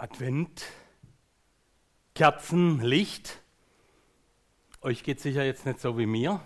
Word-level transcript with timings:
Advent, 0.00 0.64
Kerzen, 2.14 2.80
Licht. 2.80 3.42
Euch 4.80 5.02
geht 5.02 5.18
sicher 5.18 5.44
jetzt 5.44 5.66
nicht 5.66 5.80
so 5.80 5.98
wie 5.98 6.06
mir. 6.06 6.40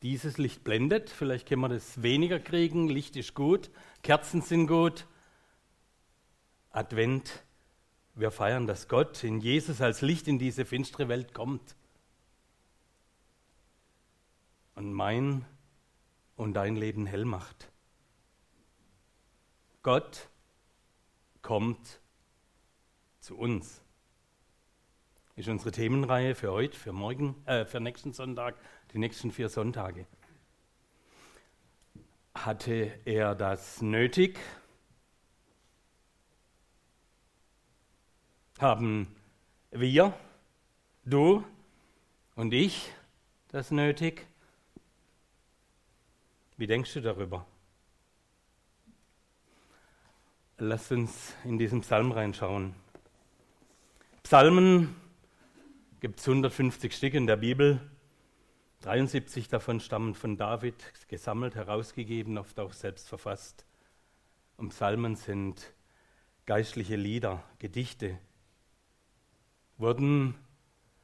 Dieses 0.00 0.38
Licht 0.38 0.64
blendet, 0.64 1.10
vielleicht 1.10 1.46
können 1.46 1.60
wir 1.60 1.68
das 1.68 2.02
weniger 2.02 2.40
kriegen. 2.40 2.88
Licht 2.88 3.14
ist 3.16 3.34
gut, 3.34 3.70
Kerzen 4.02 4.40
sind 4.40 4.68
gut. 4.68 5.06
Advent, 6.70 7.44
wir 8.14 8.30
feiern, 8.30 8.66
dass 8.66 8.88
Gott 8.88 9.22
in 9.22 9.40
Jesus 9.42 9.82
als 9.82 10.00
Licht 10.00 10.26
in 10.26 10.38
diese 10.38 10.64
finstere 10.64 11.08
Welt 11.08 11.34
kommt. 11.34 11.76
Und 14.76 14.94
mein 14.94 15.44
und 16.36 16.54
dein 16.54 16.74
Leben 16.74 17.04
hell 17.04 17.26
macht. 17.26 17.70
Gott 19.82 20.30
kommt 21.42 22.00
zu 23.28 23.36
uns. 23.36 23.82
Ist 25.36 25.48
unsere 25.48 25.70
Themenreihe 25.70 26.34
für 26.34 26.50
heute, 26.50 26.74
für 26.78 26.94
morgen, 26.94 27.36
äh, 27.44 27.66
für 27.66 27.78
nächsten 27.78 28.14
Sonntag, 28.14 28.56
die 28.94 28.98
nächsten 28.98 29.30
vier 29.30 29.50
Sonntage. 29.50 30.06
Hatte 32.34 32.90
er 33.04 33.34
das 33.34 33.82
nötig? 33.82 34.38
Haben 38.58 39.14
wir, 39.72 40.18
du 41.04 41.44
und 42.34 42.54
ich 42.54 42.90
das 43.48 43.70
nötig? 43.70 44.26
Wie 46.56 46.66
denkst 46.66 46.94
du 46.94 47.02
darüber? 47.02 47.46
Lass 50.56 50.90
uns 50.90 51.34
in 51.44 51.58
diesen 51.58 51.82
Psalm 51.82 52.10
reinschauen. 52.10 52.87
Psalmen 54.28 54.94
gibt 56.00 56.20
es 56.20 56.28
150 56.28 56.94
Stück 56.94 57.14
in 57.14 57.26
der 57.26 57.38
Bibel. 57.38 57.80
73 58.82 59.48
davon 59.48 59.80
stammen 59.80 60.14
von 60.14 60.36
David, 60.36 60.74
gesammelt, 61.08 61.54
herausgegeben, 61.54 62.36
oft 62.36 62.60
auch 62.60 62.74
selbst 62.74 63.08
verfasst. 63.08 63.64
Und 64.58 64.68
Psalmen 64.68 65.16
sind 65.16 65.72
geistliche 66.44 66.96
Lieder, 66.96 67.42
Gedichte, 67.58 68.18
wurden 69.78 70.34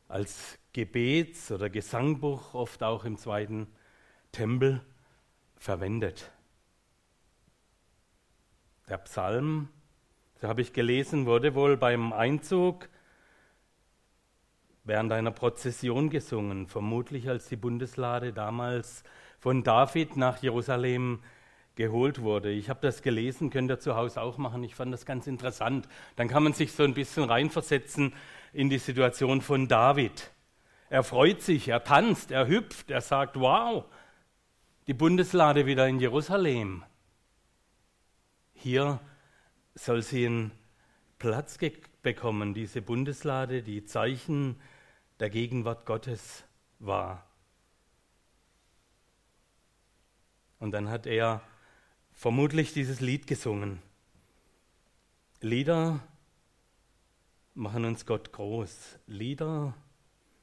als 0.07 0.59
Gebets- 0.75 1.51
oder 1.51 1.71
Gesangbuch 1.71 2.53
oft 2.53 2.83
auch 2.83 3.07
im 3.07 3.17
zweiten 3.17 3.69
Tempel 4.33 4.85
verwendet. 5.57 6.31
Der 8.87 8.99
Psalm 8.99 9.71
so 10.43 10.49
habe 10.49 10.61
ich 10.61 10.75
gelesen, 10.75 11.25
wurde 11.25 11.55
wohl 11.55 11.79
beim 11.79 12.13
Einzug 12.13 12.91
während 14.85 15.13
einer 15.13 15.31
Prozession 15.31 16.11
gesungen, 16.11 16.67
vermutlich 16.67 17.29
als 17.29 17.49
die 17.49 17.57
Bundeslade 17.57 18.33
damals 18.33 19.03
von 19.41 19.63
David 19.63 20.17
nach 20.17 20.43
Jerusalem 20.43 21.21
geholt 21.75 22.21
wurde. 22.23 22.51
Ich 22.51 22.71
habe 22.71 22.81
das 22.83 23.03
gelesen, 23.03 23.51
könnt 23.51 23.71
ihr 23.71 23.81
zu 23.81 23.97
Hause 23.97 24.21
auch 24.21 24.39
machen. 24.39 24.63
Ich 24.63 24.75
fand 24.75 24.93
das 24.93 25.07
ganz 25.07 25.27
interessant. 25.27 25.89
Dann 26.17 26.29
kann 26.29 26.45
man 26.45 26.53
sich 26.53 26.73
so 26.73 26.85
ein 26.85 26.95
bisschen 26.95 27.25
reinversetzen 27.25 28.15
in 28.53 28.71
die 28.71 28.79
Situation 28.79 29.41
von 29.41 29.67
David. 29.67 30.31
Er 30.89 31.03
freut 31.03 31.43
sich, 31.43 31.69
er 31.69 31.83
tanzt, 31.83 32.31
er 32.31 32.47
hüpft, 32.47 32.91
er 32.91 33.01
sagt, 33.01 33.41
wow, 33.41 33.85
die 34.87 34.95
Bundeslade 34.95 35.67
wieder 35.67 35.89
in 35.89 35.99
Jerusalem. 35.99 36.85
Hier 38.53 39.01
soll 39.75 40.03
sie 40.03 40.27
einen 40.27 40.53
Platz 41.19 41.59
bekommen, 42.03 42.55
diese 42.55 42.83
Bundeslade, 42.83 43.63
die 43.63 43.85
Zeichen 43.85 44.61
der 45.25 45.31
Gegenwart 45.31 45.87
Gottes 45.87 46.45
war. 46.81 47.25
Und 50.59 50.73
dann 50.73 50.91
hat 50.91 51.07
er 51.07 51.41
vermutlich 52.13 52.75
dieses 52.75 53.01
Lied 53.01 53.27
gesungen. 53.27 53.81
Lieder 55.41 56.01
machen 57.55 57.87
uns 57.87 58.05
Gott 58.05 58.33
groß. 58.33 58.99
Lieder 59.07 59.73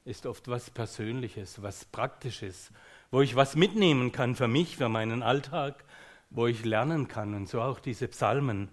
ist 0.04 0.26
oft 0.26 0.48
was 0.48 0.68
Persönliches, 0.68 1.62
was 1.62 1.84
Praktisches, 1.84 2.72
wo 3.12 3.20
ich 3.20 3.36
was 3.36 3.54
mitnehmen 3.54 4.10
kann 4.10 4.34
für 4.34 4.48
mich, 4.48 4.78
für 4.78 4.88
meinen 4.88 5.22
Alltag, 5.22 5.84
wo 6.30 6.48
ich 6.48 6.64
lernen 6.64 7.06
kann. 7.06 7.34
Und 7.34 7.48
so 7.48 7.62
auch 7.62 7.78
diese 7.78 8.08
Psalmen 8.08 8.68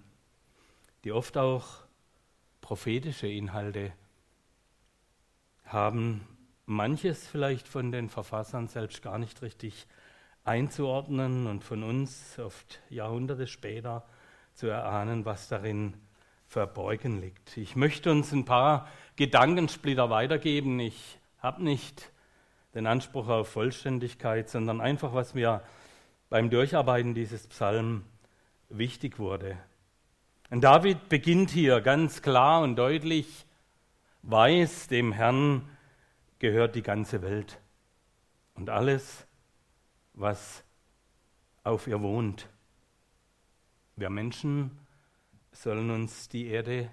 die 1.03 1.11
oft 1.11 1.37
auch 1.37 1.67
prophetische 2.61 3.27
Inhalte 3.27 3.93
haben, 5.73 6.27
manches 6.65 7.27
vielleicht 7.27 7.67
von 7.67 7.91
den 7.91 8.09
Verfassern 8.09 8.67
selbst 8.67 9.01
gar 9.01 9.17
nicht 9.17 9.41
richtig 9.41 9.87
einzuordnen 10.43 11.47
und 11.47 11.63
von 11.63 11.83
uns 11.83 12.37
oft 12.39 12.79
Jahrhunderte 12.89 13.47
später 13.47 14.05
zu 14.53 14.67
erahnen, 14.67 15.25
was 15.25 15.47
darin 15.47 15.95
verborgen 16.47 17.21
liegt. 17.21 17.57
Ich 17.57 17.75
möchte 17.75 18.11
uns 18.11 18.31
ein 18.31 18.45
paar 18.45 18.87
Gedankensplitter 19.15 20.09
weitergeben. 20.09 20.79
Ich 20.79 21.19
habe 21.37 21.63
nicht 21.63 22.11
den 22.73 22.87
Anspruch 22.87 23.27
auf 23.27 23.49
Vollständigkeit, 23.49 24.49
sondern 24.49 24.81
einfach, 24.81 25.13
was 25.13 25.33
mir 25.33 25.61
beim 26.29 26.49
Durcharbeiten 26.49 27.13
dieses 27.13 27.47
Psalm 27.47 28.03
wichtig 28.69 29.19
wurde. 29.19 29.57
Und 30.49 30.63
David 30.63 31.09
beginnt 31.09 31.51
hier 31.51 31.81
ganz 31.81 32.21
klar 32.21 32.61
und 32.61 32.75
deutlich, 32.75 33.45
weiß, 34.23 34.87
dem 34.87 35.11
Herrn 35.11 35.69
gehört 36.39 36.75
die 36.75 36.83
ganze 36.83 37.21
Welt 37.21 37.59
und 38.55 38.69
alles, 38.69 39.25
was 40.13 40.63
auf 41.63 41.87
ihr 41.87 42.01
wohnt. 42.01 42.49
Wir 43.95 44.09
Menschen 44.09 44.77
sollen 45.51 45.89
uns 45.91 46.29
die 46.29 46.47
Erde 46.47 46.89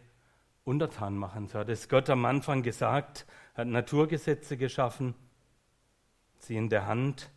untertan 0.65 1.17
machen. 1.17 1.47
So 1.47 1.61
hat 1.61 1.69
es 1.69 1.89
Gott 1.89 2.11
am 2.11 2.25
Anfang 2.25 2.63
gesagt, 2.63 3.27
hat 3.55 3.69
Naturgesetze 3.69 4.57
geschaffen, 4.57 5.15
sie 6.39 6.57
in 6.57 6.69
der 6.69 6.87
Hand 6.87 7.31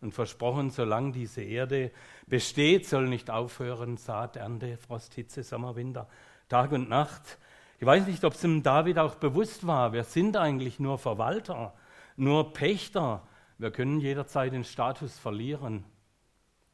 und 0.00 0.12
versprochen, 0.12 0.70
solange 0.70 1.12
diese 1.12 1.42
Erde 1.42 1.90
besteht, 2.26 2.86
soll 2.86 3.08
nicht 3.08 3.30
aufhören, 3.30 3.96
Saat, 3.96 4.36
Ernte, 4.36 4.76
Frost, 4.76 5.14
Hitze, 5.14 5.42
Sommer, 5.42 5.76
Winter, 5.76 6.08
Tag 6.48 6.72
und 6.72 6.90
Nacht. 6.90 7.38
Ich 7.80 7.86
weiß 7.86 8.06
nicht, 8.06 8.24
ob 8.24 8.34
es 8.34 8.40
dem 8.40 8.62
David 8.62 8.98
auch 8.98 9.16
bewusst 9.16 9.66
war, 9.66 9.92
wir 9.92 10.04
sind 10.04 10.36
eigentlich 10.36 10.78
nur 10.78 10.98
Verwalter, 10.98 11.74
nur 12.16 12.52
Pächter. 12.52 13.26
Wir 13.58 13.70
können 13.70 14.00
jederzeit 14.00 14.52
den 14.52 14.64
Status 14.64 15.18
verlieren. 15.18 15.84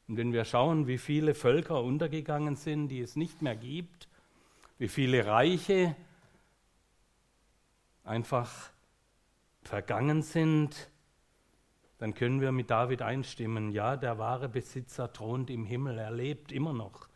Und 0.09 0.17
wenn 0.17 0.33
wir 0.33 0.45
schauen, 0.45 0.87
wie 0.87 0.99
viele 0.99 1.35
Völker 1.35 1.83
untergegangen 1.83 2.57
sind, 2.57 2.89
die 2.89 3.01
es 3.01 3.17
nicht 3.17 3.43
mehr 3.43 3.57
gibt, 3.57 4.09
wie 4.79 4.89
viele 4.89 5.27
Reiche 5.27 5.95
einfach 8.05 8.51
vergangen 9.63 10.23
sind, 10.23 10.91
dann 11.99 12.15
können 12.15 12.41
wir 12.41 12.51
mit 12.51 12.71
David 12.71 13.03
einstimmen, 13.03 13.73
ja, 13.73 13.97
der 13.97 14.19
wahre 14.19 14.49
Besitzer 14.49 15.13
thront 15.13 15.51
im 15.51 15.65
Himmel, 15.65 15.99
er 15.99 16.11
lebt 16.11 16.51
immer 16.51 16.73
noch. 16.73 17.09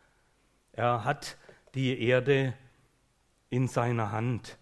Er 0.73 1.03
hat 1.03 1.37
die 1.73 1.99
Erde 2.01 2.53
in 3.55 3.67
seiner 3.67 4.11
Hand. 4.11 4.57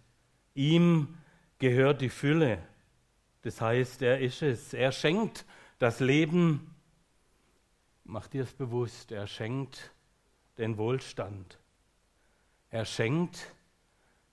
Ihm 0.53 1.17
gehört 1.57 2.01
die 2.01 2.09
Fülle. 2.09 2.61
Das 3.41 3.59
heißt, 3.59 4.01
er 4.03 4.19
ist 4.19 4.41
es. 4.41 4.73
Er 4.73 4.91
schenkt 4.91 5.45
das 5.79 5.99
Leben. 5.99 6.75
Mach 8.03 8.27
dir 8.27 8.43
es 8.43 8.53
bewusst, 8.53 9.11
er 9.11 9.27
schenkt 9.27 9.91
den 10.57 10.77
Wohlstand. 10.77 11.59
Er 12.69 12.85
schenkt 12.85 13.53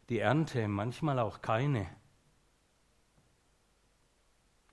die 0.08 0.18
Ernte, 0.18 0.68
manchmal 0.68 1.18
auch 1.18 1.40
keine. 1.40 1.86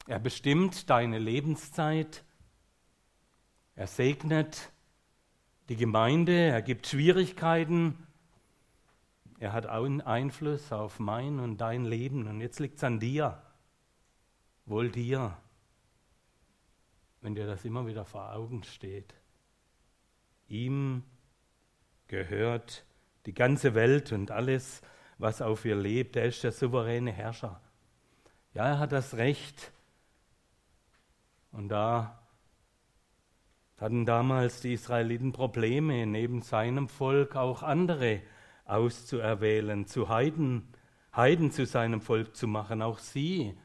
Er 0.07 0.19
bestimmt 0.19 0.89
deine 0.89 1.19
Lebenszeit. 1.19 2.23
Er 3.75 3.88
segnet 3.88 4.71
die 5.69 5.75
Gemeinde. 5.75 6.33
Er 6.33 6.62
gibt 6.62 6.88
Schwierigkeiten. 6.88 8.06
Er 9.39 9.54
hat 9.54 9.66
einen 9.66 10.01
Einfluss 10.01 10.72
auf 10.72 11.00
mein 11.00 11.39
und 11.39 11.57
dein 11.57 11.86
Leben. 11.86 12.28
Und 12.28 12.42
jetzt 12.42 12.60
liegt 12.60 12.78
es 12.78 12.84
an 12.84 13.00
dir. 13.00 13.42
Wohl 14.66 14.89
dir, 14.89 15.38
wenn 17.22 17.36
dir 17.36 17.45
das 17.45 17.63
immer 17.63 17.88
wieder 17.88 18.06
vor 18.06 18.34
Augen 18.34 18.63
steht. 18.63 19.13
Ihm 20.48 21.04
gehört 22.07 22.86
die 23.25 23.34
ganze 23.34 23.75
Welt 23.75 24.12
und 24.12 24.31
alles, 24.31 24.81
was 25.18 25.42
auf 25.42 25.66
ihr 25.66 25.75
lebt. 25.75 26.16
Er 26.16 26.25
ist 26.25 26.44
der 26.44 26.51
souveräne 26.51 27.12
Herrscher. 27.12 27.62
Ja, 28.54 28.68
er 28.68 28.80
hat 28.80 28.92
das 28.92 29.16
Recht, 29.16 29.72
und 31.51 31.69
da 31.69 32.19
hatten 33.78 34.06
damals 34.06 34.62
die 34.62 34.74
Israeliten 34.74 35.31
Probleme, 35.31 36.06
neben 36.06 36.42
seinem 36.42 36.88
Volk 36.88 37.36
auch 37.36 37.63
andere 37.63 38.22
auszuerwählen, 38.67 39.85
zu 39.85 40.09
Heiden, 40.09 40.67
Heiden 41.15 41.51
zu 41.51 41.65
seinem 41.65 42.01
Volk 42.01 42.35
zu 42.35 42.47
machen, 42.47 42.81
auch 42.81 42.99
sie 42.99 43.57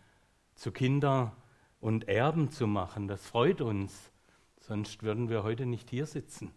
zu 0.54 0.72
Kinder 0.72 1.36
und 1.80 2.08
Erben 2.08 2.50
zu 2.50 2.66
machen. 2.66 3.08
Das 3.08 3.26
freut 3.26 3.60
uns, 3.60 4.12
sonst 4.60 5.02
würden 5.02 5.28
wir 5.28 5.42
heute 5.42 5.66
nicht 5.66 5.90
hier 5.90 6.06
sitzen. 6.06 6.52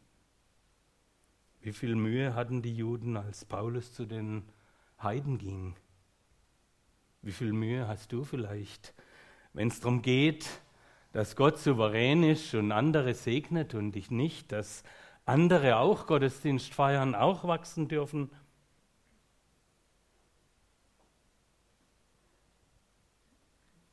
Wie 1.61 1.73
viel 1.73 1.95
Mühe 1.95 2.35
hatten 2.35 2.61
die 2.61 2.75
Juden, 2.75 3.17
als 3.17 3.43
Paulus 3.43 3.91
zu 3.91 4.05
den 4.05 4.43
Heiden 5.01 5.39
ging? 5.39 5.75
Wie 7.23 7.31
viel 7.31 7.53
Mühe 7.53 7.87
hast 7.87 8.11
du 8.11 8.23
vielleicht, 8.23 8.93
wenn 9.53 9.69
es 9.69 9.79
darum 9.79 10.03
geht, 10.03 10.47
dass 11.11 11.35
Gott 11.35 11.57
souverän 11.57 12.23
ist 12.23 12.53
und 12.53 12.71
andere 12.71 13.15
segnet 13.15 13.73
und 13.73 13.93
dich 13.93 14.11
nicht, 14.11 14.51
dass 14.51 14.83
andere 15.25 15.77
auch 15.77 16.07
Gottesdienst 16.07 16.73
feiern, 16.73 17.15
auch 17.15 17.47
wachsen 17.47 17.87
dürfen? 17.87 18.29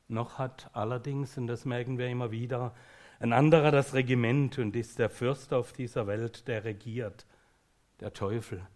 Noch 0.07 0.37
hat 0.37 0.69
allerdings, 0.73 1.37
und 1.37 1.47
das 1.47 1.65
merken 1.65 1.97
wir 1.97 2.07
immer 2.07 2.29
wieder, 2.31 2.75
ein 3.19 3.33
anderer 3.33 3.71
das 3.71 3.93
Regiment 3.93 4.59
und 4.59 4.75
ist 4.75 4.99
der 4.99 5.09
Fürst 5.09 5.53
auf 5.53 5.73
dieser 5.73 6.07
Welt, 6.07 6.47
der 6.47 6.65
regiert, 6.65 7.25
der 7.99 8.13
Teufel, 8.13 8.67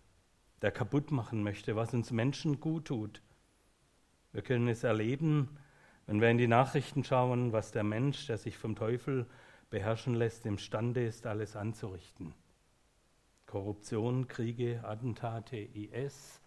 der 0.61 0.71
kaputt 0.71 1.11
machen 1.11 1.43
möchte, 1.43 1.75
was 1.75 1.93
uns 1.93 2.11
Menschen 2.11 2.59
gut 2.59 2.85
tut. 2.85 3.21
Wir 4.31 4.41
können 4.41 4.67
es 4.67 4.83
erleben, 4.83 5.57
wenn 6.07 6.21
wir 6.21 6.29
in 6.29 6.37
die 6.37 6.47
Nachrichten 6.47 7.03
schauen, 7.03 7.51
was 7.51 7.71
der 7.71 7.83
Mensch, 7.83 8.27
der 8.27 8.37
sich 8.37 8.57
vom 8.57 8.75
Teufel 8.75 9.27
beherrschen 9.69 10.15
lässt, 10.15 10.45
imstande 10.45 11.05
ist, 11.05 11.27
alles 11.27 11.55
anzurichten. 11.55 12.33
Korruption, 13.47 14.27
Kriege, 14.27 14.83
Attentate, 14.83 15.57
IS, 15.57 16.41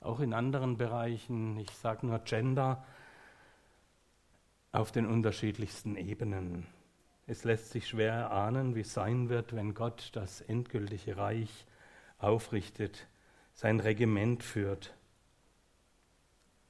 auch 0.00 0.20
in 0.20 0.32
anderen 0.32 0.76
Bereichen, 0.76 1.58
ich 1.58 1.70
sage 1.72 2.06
nur 2.06 2.20
Gender, 2.20 2.84
auf 4.70 4.92
den 4.92 5.06
unterschiedlichsten 5.06 5.96
Ebenen. 5.96 6.66
Es 7.26 7.42
lässt 7.44 7.72
sich 7.72 7.88
schwer 7.88 8.12
erahnen, 8.12 8.74
wie 8.74 8.80
es 8.80 8.94
sein 8.94 9.28
wird, 9.28 9.54
wenn 9.54 9.74
Gott 9.74 10.10
das 10.12 10.40
endgültige 10.40 11.16
Reich 11.16 11.66
aufrichtet, 12.18 13.08
sein 13.52 13.80
Regiment 13.80 14.44
führt. 14.44 14.94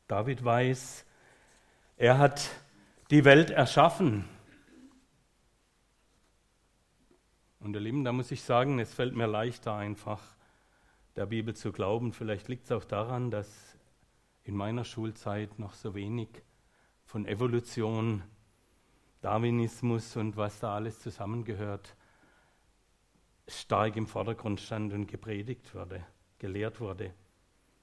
David 0.07 0.43
weiß, 0.43 1.05
er 1.99 2.19
hat 2.19 2.49
die 3.11 3.27
Welt 3.27 3.51
erschaffen. 3.51 4.25
Und 7.61 7.75
ihr 7.75 7.81
Lieben, 7.81 8.05
da 8.05 8.13
muss 8.13 8.31
ich 8.31 8.43
sagen, 8.43 8.79
es 8.79 8.95
fällt 8.95 9.17
mir 9.17 9.27
leichter 9.27 9.75
einfach, 9.75 10.23
der 11.17 11.27
Bibel 11.27 11.55
zu 11.55 11.73
glauben. 11.73 12.13
Vielleicht 12.13 12.49
liegt 12.49 12.67
es 12.67 12.73
auch 12.73 12.85
daran, 12.85 13.31
dass 13.31 13.77
in 14.45 14.57
meiner 14.57 14.85
Schulzeit 14.85 15.59
noch 15.59 15.75
so 15.75 15.95
wenig 15.95 16.29
von 17.05 17.27
Evolution, 17.27 18.23
Darwinismus 19.21 20.17
und 20.17 20.37
was 20.37 20.61
da 20.61 20.75
alles 20.75 21.01
zusammengehört, 21.01 21.97
stark 23.49 23.97
im 23.97 24.07
Vordergrund 24.07 24.61
stand 24.61 24.93
und 24.93 25.09
gepredigt 25.09 25.75
wurde, 25.75 26.05
gelehrt 26.39 26.81
wurde. 26.81 27.13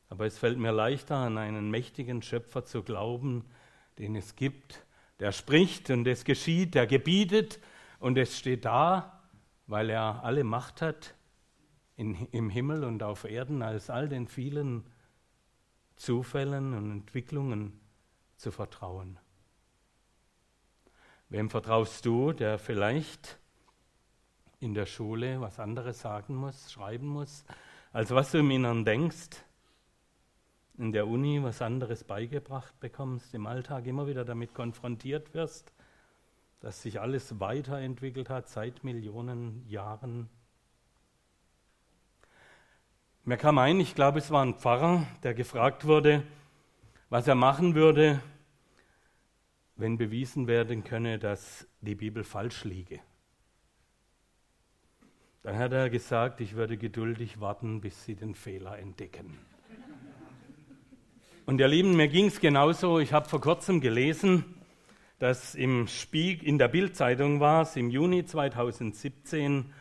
Aber 0.08 0.26
es 0.26 0.38
fällt 0.38 0.58
mir 0.58 0.72
leichter, 0.72 1.18
an 1.18 1.38
einen 1.38 1.70
mächtigen 1.70 2.22
Schöpfer 2.22 2.64
zu 2.64 2.84
glauben, 2.84 3.44
den 3.98 4.16
es 4.16 4.36
gibt, 4.36 4.86
der 5.20 5.32
spricht 5.32 5.90
und 5.90 6.08
es 6.08 6.24
geschieht, 6.24 6.76
der 6.76 6.88
gebietet 6.88 7.60
und 8.00 8.18
es 8.18 8.38
steht 8.38 8.66
da, 8.66 9.15
weil 9.68 9.90
er 9.90 10.24
alle 10.24 10.44
Macht 10.44 10.82
hat 10.82 11.16
in, 11.96 12.28
im 12.32 12.50
Himmel 12.50 12.84
und 12.84 13.04
auf 13.04 13.24
Erden, 13.24 13.62
als 13.62 13.90
all 13.90 14.10
den 14.10 14.28
vielen 14.28 14.86
Zufällen 15.96 16.74
und 16.74 16.92
Entwicklungen 16.92 17.80
zu 18.38 18.52
vertrauen. 18.52 19.18
Wem 21.30 21.50
vertraust 21.50 22.06
du, 22.06 22.34
der 22.34 22.60
vielleicht 22.60 23.40
in 24.60 24.74
der 24.74 24.86
Schule 24.86 25.42
was 25.42 25.60
anderes 25.60 26.02
sagen 26.02 26.36
muss, 26.36 26.72
schreiben 26.72 27.08
muss, 27.08 27.46
als 27.94 28.12
was 28.12 28.32
du 28.32 28.40
im 28.40 28.52
Inneren 28.52 28.86
denkst, 28.86 29.44
in 30.78 30.92
der 30.92 31.08
Uni 31.08 31.42
was 31.42 31.62
anderes 31.62 32.04
beigebracht 32.04 32.78
bekommst, 32.80 33.34
im 33.34 33.48
Alltag 33.48 33.86
immer 33.86 34.08
wieder 34.08 34.26
damit 34.26 34.54
konfrontiert 34.54 35.34
wirst, 35.34 35.74
dass 36.60 36.82
sich 36.82 37.00
alles 37.00 37.40
weiterentwickelt 37.40 38.30
hat 38.30 38.50
seit 38.50 38.84
Millionen 38.84 39.68
Jahren. 39.68 40.30
Mir 43.24 43.38
kam 43.38 43.58
ein, 43.58 43.80
ich 43.80 43.96
glaube, 43.96 44.20
es 44.20 44.32
war 44.32 44.44
ein 44.44 44.56
Pfarrer, 44.56 45.06
der 45.24 45.34
gefragt 45.34 45.86
wurde, 45.86 46.24
was 47.10 47.28
er 47.28 47.36
machen 47.36 47.76
würde, 47.76 48.22
wenn 49.76 49.98
bewiesen 49.98 50.48
werden 50.48 50.84
könne, 50.84 51.20
dass 51.20 51.68
die 51.82 51.96
Bibel 51.96 52.24
falsch 52.24 52.64
liege. 52.64 53.00
Dann 55.44 55.58
hat 55.58 55.74
er 55.74 55.90
gesagt, 55.90 56.42
ich 56.42 56.56
würde 56.56 56.78
geduldig 56.78 57.40
warten, 57.40 57.82
bis 57.82 58.04
sie 58.04 58.16
den 58.16 58.34
Fehler 58.34 58.80
entdecken. 58.80 59.38
Und 61.46 61.60
ihr 61.60 61.68
Lieben, 61.68 61.96
mir 61.96 62.08
ging 62.08 62.26
es 62.26 62.40
genauso. 62.40 62.98
Ich 62.98 63.14
habe 63.14 63.30
vor 63.30 63.42
kurzem 63.42 63.80
gelesen, 63.80 64.55
dass 65.26 65.56
im 65.56 65.88
Spieg, 65.88 66.44
in 66.44 66.60
der 66.60 66.68
Bildzeitung 66.68 67.40
war 67.40 67.64
es 67.64 67.76
im 67.76 67.90
Juni 67.90 68.26
2017 68.26 69.74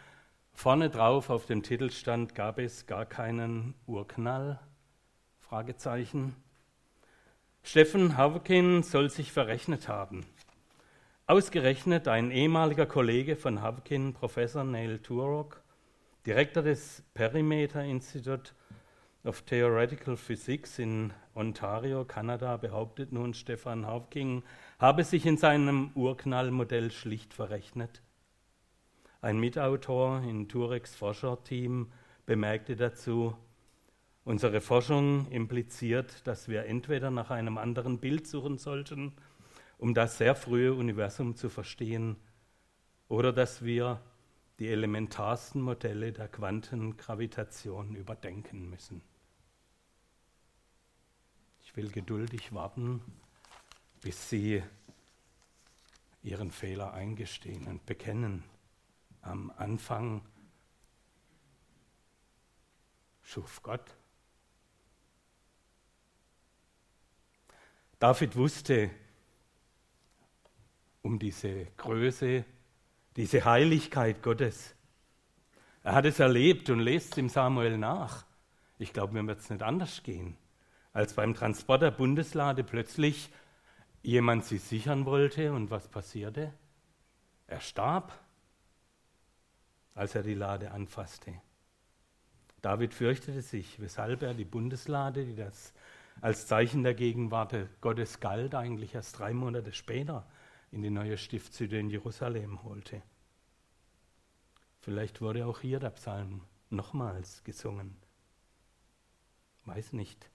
vorne 0.55 0.89
drauf 0.89 1.29
auf 1.29 1.45
dem 1.45 1.63
Titel 1.63 1.91
stand, 1.91 2.35
gab 2.35 2.59
es 2.59 2.87
gar 2.87 3.05
keinen 3.05 3.75
Urknall? 3.87 4.59
Fragezeichen. 5.41 6.35
Steffen 7.63 8.17
Havkin 8.17 8.83
soll 8.85 9.11
sich 9.11 9.33
verrechnet 9.33 9.87
haben. 9.87 10.25
Ausgerechnet 11.27 12.09
ein 12.09 12.31
ehemaliger 12.31 12.87
Kollege 12.87 13.37
von 13.37 13.61
Havkin, 13.61 14.15
Professor 14.15 14.65
Neil 14.65 14.99
Turok, 15.01 15.63
Direktor 16.25 16.63
des 16.63 17.03
Perimeter 17.13 17.85
Institute 17.85 18.53
of 19.25 19.43
Theoretical 19.43 20.17
Physics 20.17 20.79
in 20.79 21.13
Ontario, 21.35 22.05
Kanada, 22.05 22.57
behauptet 22.57 23.13
nun, 23.13 23.35
Stefan 23.35 23.87
Havking 23.87 24.43
habe 24.79 25.03
sich 25.03 25.25
in 25.27 25.39
seinem 25.39 25.91
Urknallmodell 25.95 26.91
schlicht 26.91 27.33
verrechnet. 27.33 28.03
Ein 29.23 29.41
Mitautor 29.41 30.23
in 30.23 30.49
Tureks 30.49 30.95
Forscherteam 30.95 31.91
bemerkte 32.27 32.77
dazu, 32.77 33.35
Unsere 34.27 34.63
Forschung 34.63 35.31
impliziert, 35.31 36.27
dass 36.27 36.49
wir 36.49 36.65
entweder 36.65 37.11
nach 37.11 37.31
einem 37.31 37.59
anderen 37.59 37.99
Bild 37.99 38.27
suchen 38.27 38.57
sollten, 38.57 39.13
um 39.77 39.93
das 39.93 40.17
sehr 40.17 40.35
frühe 40.35 40.73
Universum 40.73 41.37
zu 41.37 41.51
verstehen, 41.51 42.17
oder 43.09 43.35
dass 43.35 43.63
wir 43.63 44.01
die 44.59 44.69
elementarsten 44.69 45.61
Modelle 45.61 46.13
der 46.13 46.29
Quantengravitation 46.29 47.95
überdenken 47.97 48.71
müssen. 48.71 49.03
Will 51.75 51.91
geduldig 51.91 52.53
warten, 52.53 53.03
bis 54.01 54.31
Sie 54.31 54.63
Ihren 56.23 56.51
Fehler 56.51 56.95
eingestehen 56.95 57.67
und 57.67 57.85
bekennen. 57.85 58.45
Am 59.23 59.53
Anfang 59.57 60.23
schuf 63.23 63.63
Gott 63.63 63.95
David 68.05 68.37
wusste 68.37 68.91
um 71.01 71.19
diese 71.19 71.65
Größe, 71.79 72.45
diese 73.17 73.47
Heiligkeit 73.47 74.23
Gottes. 74.23 74.75
Er 75.83 75.95
hat 75.95 76.05
es 76.05 76.19
erlebt 76.19 76.69
und 76.69 76.81
lest 76.81 77.17
im 77.17 77.31
Samuel 77.31 77.79
nach. 77.79 78.27
Ich 78.79 78.93
glaube, 78.93 79.15
mir 79.15 79.27
wird 79.27 79.41
es 79.41 79.49
nicht 79.49 79.63
anders 79.63 80.03
gehen, 80.03 80.37
als 80.95 81.13
beim 81.13 81.35
Transport 81.35 81.83
der 81.83 81.91
Bundeslade 81.91 82.65
plötzlich 82.65 83.31
jemand 84.03 84.45
sie 84.45 84.59
sichern 84.59 85.05
wollte 85.05 85.53
und 85.53 85.71
was 85.71 85.89
passierte? 85.89 86.55
Er 87.47 87.61
starb, 87.61 88.19
als 89.95 90.15
er 90.15 90.23
die 90.23 90.35
Lade 90.35 90.71
anfasste. 90.71 91.35
David 92.63 92.95
fürchtete 92.95 93.43
sich, 93.43 93.81
weshalb 93.81 94.23
er 94.23 94.35
die 94.35 94.45
Bundeslade, 94.45 95.27
die 95.27 95.35
das 95.35 95.75
als 96.21 96.47
Zeichen 96.47 96.85
der 96.85 96.95
Gegenwart 96.95 97.55
Gottes 97.81 98.21
galt, 98.21 98.55
eigentlich 98.55 98.95
erst 98.95 99.19
drei 99.19 99.35
Monate 99.35 99.73
später 99.73 100.27
in 100.71 100.81
die 100.81 100.91
neue 100.91 101.19
Stiftshütte 101.19 101.77
in 101.77 101.91
Jerusalem 101.91 102.63
holte. 102.63 103.03
Vielleicht 104.81 105.21
wurde 105.21 105.45
auch 105.47 105.61
hier 105.61 105.81
der 105.81 105.91
Psalm 105.91 106.43
nochmals 106.71 107.43
gesungen. 107.43 107.97
Weiß 109.65 109.93
nicht. 109.93 110.31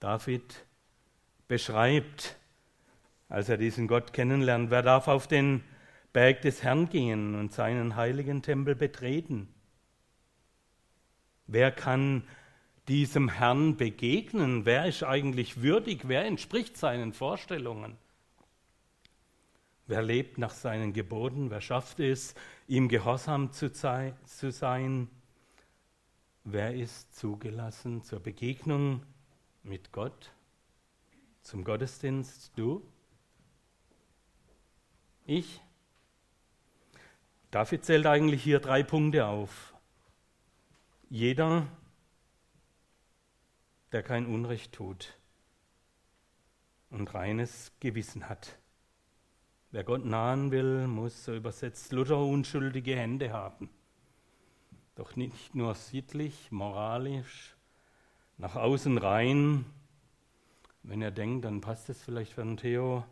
David 0.00 0.66
beschreibt, 1.46 2.36
als 3.28 3.48
er 3.48 3.58
diesen 3.58 3.86
Gott 3.86 4.12
kennenlernt, 4.12 4.70
wer 4.70 4.82
darf 4.82 5.08
auf 5.08 5.28
den 5.28 5.62
Berg 6.12 6.40
des 6.42 6.62
Herrn 6.62 6.88
gehen 6.88 7.34
und 7.34 7.52
seinen 7.52 7.96
heiligen 7.96 8.42
Tempel 8.42 8.74
betreten? 8.74 9.48
Wer 11.46 11.70
kann 11.70 12.24
diesem 12.88 13.28
Herrn 13.28 13.76
begegnen? 13.76 14.64
Wer 14.64 14.86
ist 14.86 15.02
eigentlich 15.02 15.62
würdig? 15.62 16.08
Wer 16.08 16.24
entspricht 16.24 16.76
seinen 16.76 17.12
Vorstellungen? 17.12 17.96
Wer 19.86 20.02
lebt 20.02 20.38
nach 20.38 20.52
seinen 20.52 20.92
Geboten? 20.92 21.50
Wer 21.50 21.60
schafft 21.60 22.00
es, 22.00 22.34
ihm 22.68 22.88
gehorsam 22.88 23.52
zu, 23.52 23.68
sein? 23.68 25.08
Wer 26.44 26.74
ist 26.74 27.14
zugelassen 27.14 28.02
zur 28.02 28.20
Begegnung 28.20 29.02
mit 29.62 29.92
Gott, 29.92 30.32
zum 31.42 31.64
Gottesdienst? 31.64 32.52
Du? 32.56 32.86
Ich? 35.24 35.60
David 37.50 37.84
zählt 37.84 38.06
eigentlich 38.06 38.42
hier 38.42 38.60
drei 38.60 38.82
Punkte 38.82 39.26
auf. 39.26 39.74
Jeder, 41.08 41.66
der 43.92 44.02
kein 44.02 44.26
Unrecht 44.26 44.72
tut 44.72 45.18
und 46.90 47.12
reines 47.14 47.72
Gewissen 47.80 48.28
hat. 48.28 48.58
Wer 49.72 49.84
Gott 49.84 50.04
nahen 50.04 50.50
will, 50.50 50.86
muss, 50.86 51.24
so 51.24 51.34
übersetzt 51.34 51.92
Luther, 51.92 52.18
unschuldige 52.18 52.96
Hände 52.96 53.32
haben. 53.32 53.70
Doch 54.96 55.16
nicht 55.16 55.54
nur 55.54 55.74
sittlich, 55.74 56.50
moralisch, 56.50 57.56
nach 58.40 58.56
außen 58.56 58.96
rein. 58.96 59.66
Wenn 60.82 61.02
er 61.02 61.10
denkt, 61.10 61.44
dann 61.44 61.60
passt 61.60 61.90
es 61.90 62.02
vielleicht 62.02 62.32
für 62.32 62.40
einen 62.40 62.56
Theo. 62.56 63.04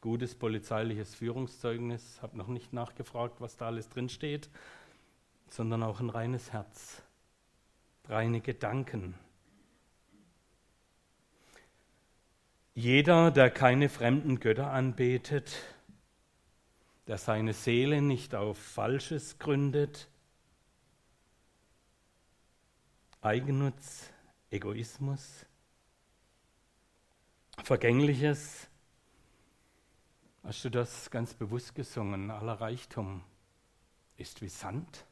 Gutes 0.00 0.34
polizeiliches 0.34 1.14
Führungszeugnis, 1.14 2.20
habe 2.20 2.36
noch 2.36 2.48
nicht 2.48 2.72
nachgefragt, 2.74 3.40
was 3.40 3.56
da 3.56 3.66
alles 3.66 3.88
drinsteht, 3.88 4.50
sondern 5.48 5.82
auch 5.82 6.00
ein 6.00 6.10
reines 6.10 6.52
Herz, 6.52 7.02
reine 8.08 8.42
Gedanken. 8.42 9.14
Jeder, 12.74 13.30
der 13.30 13.50
keine 13.50 13.88
fremden 13.88 14.40
Götter 14.40 14.72
anbetet, 14.72 15.56
der 17.06 17.16
seine 17.16 17.54
Seele 17.54 18.02
nicht 18.02 18.34
auf 18.34 18.58
Falsches 18.58 19.38
gründet, 19.38 20.08
Eigennutz, 23.22 24.10
Egoismus, 24.54 25.44
Vergängliches. 27.64 28.68
Hast 30.44 30.64
du 30.64 30.70
das 30.70 31.10
ganz 31.10 31.34
bewusst 31.34 31.74
gesungen? 31.74 32.30
Aller 32.30 32.60
Reichtum 32.60 33.24
ist 34.16 34.42
wie 34.42 34.48
Sand. 34.48 35.06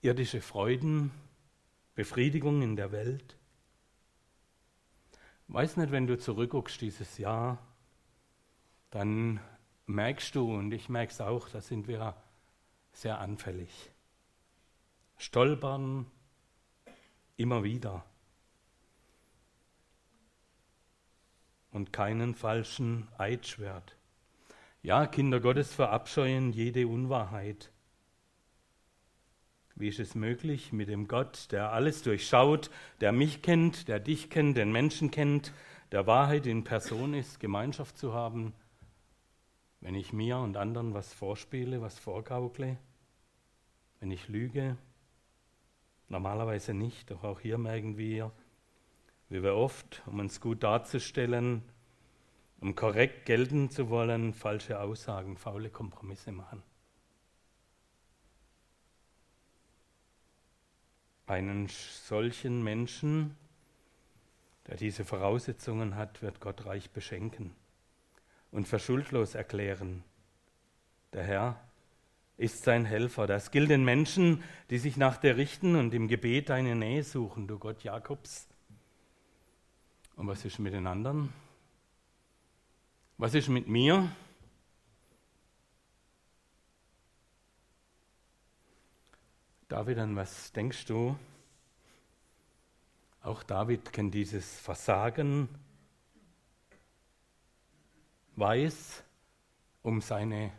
Irdische 0.00 0.40
Freuden, 0.40 1.10
Befriedigung 1.94 2.62
in 2.62 2.76
der 2.76 2.92
Welt. 2.92 3.36
Weiß 5.48 5.76
nicht, 5.76 5.92
wenn 5.92 6.06
du 6.06 6.18
zurückguckst 6.18 6.80
dieses 6.80 7.18
Jahr, 7.18 7.58
dann 8.90 9.38
merkst 9.84 10.34
du, 10.34 10.50
und 10.50 10.72
ich 10.72 10.88
merke 10.88 11.12
es 11.12 11.20
auch, 11.20 11.50
da 11.50 11.60
sind 11.60 11.88
wir 11.88 12.16
sehr 12.94 13.18
anfällig. 13.18 13.90
Stolpern 15.18 16.10
immer 17.36 17.64
wieder. 17.64 18.04
Und 21.70 21.92
keinen 21.92 22.34
falschen 22.34 23.08
Eid 23.18 23.46
schwert. 23.46 23.96
Ja, 24.82 25.06
Kinder 25.06 25.40
Gottes 25.40 25.72
verabscheuen 25.72 26.52
jede 26.52 26.86
Unwahrheit. 26.86 27.72
Wie 29.74 29.88
ist 29.88 29.98
es 29.98 30.14
möglich, 30.14 30.72
mit 30.72 30.88
dem 30.88 31.08
Gott, 31.08 31.50
der 31.50 31.72
alles 31.72 32.02
durchschaut, 32.02 32.70
der 33.00 33.10
mich 33.10 33.42
kennt, 33.42 33.88
der 33.88 33.98
dich 33.98 34.30
kennt, 34.30 34.56
den 34.56 34.70
Menschen 34.70 35.10
kennt, 35.10 35.52
der 35.90 36.06
Wahrheit 36.06 36.46
in 36.46 36.62
Person 36.62 37.14
ist, 37.14 37.40
Gemeinschaft 37.40 37.98
zu 37.98 38.14
haben? 38.14 38.54
wenn 39.84 39.94
ich 39.94 40.14
mir 40.14 40.38
und 40.38 40.56
anderen 40.56 40.94
was 40.94 41.12
vorspiele, 41.12 41.82
was 41.82 41.98
vorgaukle, 41.98 42.78
wenn 44.00 44.10
ich 44.10 44.28
lüge, 44.28 44.78
normalerweise 46.08 46.74
nicht, 46.74 47.10
doch 47.10 47.24
auch 47.24 47.40
hier 47.40 47.58
merken 47.58 47.96
wir, 47.96 48.32
wie 49.28 49.42
wir 49.42 49.54
oft, 49.54 50.02
um 50.06 50.20
uns 50.20 50.40
gut 50.40 50.62
darzustellen, 50.62 51.62
um 52.60 52.74
korrekt 52.74 53.26
gelten 53.26 53.70
zu 53.70 53.90
wollen, 53.90 54.32
falsche 54.32 54.80
Aussagen, 54.80 55.36
faule 55.36 55.70
Kompromisse 55.70 56.32
machen. 56.32 56.62
Einen 61.26 61.68
solchen 61.68 62.62
Menschen, 62.62 63.36
der 64.66 64.76
diese 64.76 65.04
Voraussetzungen 65.04 65.96
hat, 65.96 66.22
wird 66.22 66.40
Gott 66.40 66.66
reich 66.66 66.90
beschenken 66.90 67.54
und 68.50 68.68
für 68.68 68.78
schuldlos 68.78 69.34
erklären. 69.34 70.04
Der 71.12 71.24
Herr 71.24 71.60
ist 72.36 72.64
sein 72.64 72.84
Helfer. 72.84 73.26
Das 73.26 73.50
gilt 73.50 73.70
den 73.70 73.84
Menschen, 73.84 74.42
die 74.70 74.78
sich 74.78 74.96
nach 74.96 75.16
dir 75.16 75.36
richten 75.36 75.76
und 75.76 75.94
im 75.94 76.08
Gebet 76.08 76.48
deine 76.48 76.74
Nähe 76.74 77.04
suchen, 77.04 77.46
du 77.46 77.58
Gott 77.58 77.84
Jakobs. 77.84 78.48
Und 80.16 80.26
was 80.26 80.44
ist 80.44 80.58
mit 80.58 80.72
den 80.72 80.86
anderen? 80.86 81.32
Was 83.18 83.34
ist 83.34 83.48
mit 83.48 83.68
mir? 83.68 84.10
David, 89.68 89.98
an 89.98 90.16
was 90.16 90.52
denkst 90.52 90.86
du? 90.86 91.16
Auch 93.22 93.42
David 93.42 93.92
kennt 93.92 94.14
dieses 94.14 94.60
Versagen 94.60 95.48
weiß 98.36 99.02
um 99.82 100.00
seine 100.00 100.52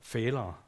Fehler. 0.00 0.58